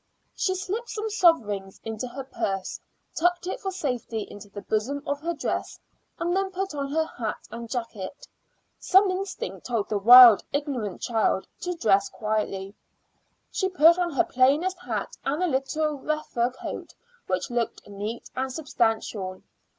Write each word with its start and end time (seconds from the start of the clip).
She 0.33 0.55
slipped 0.55 0.89
some 0.89 1.11
sovereigns 1.11 1.79
into 1.83 2.07
her 2.07 2.23
purse, 2.23 2.79
tucked 3.15 3.45
it 3.45 3.59
for 3.59 3.69
safety 3.69 4.27
into 4.31 4.49
the 4.49 4.63
bosom 4.63 5.03
of 5.05 5.21
her 5.21 5.35
dress, 5.35 5.77
and 6.17 6.35
then 6.35 6.49
put 6.49 6.73
on 6.73 6.91
her 6.91 7.05
hat 7.05 7.47
and 7.51 7.69
jacket. 7.69 8.27
Some 8.79 9.11
instinct 9.11 9.67
told 9.67 9.89
the 9.89 9.99
wild, 9.99 10.43
ignorant 10.51 11.01
child 11.01 11.45
to 11.59 11.75
dress 11.75 12.09
quietly. 12.09 12.73
She 13.51 13.69
put 13.69 13.99
on 13.99 14.09
her 14.13 14.23
plainest 14.23 14.79
hat 14.79 15.15
and 15.23 15.43
a 15.43 15.45
little 15.45 15.99
reefer 15.99 16.49
coat 16.49 16.95
which 17.27 17.51
looked 17.51 17.87
neat 17.87 18.27
and 18.35 18.51
substantial. 18.51 19.43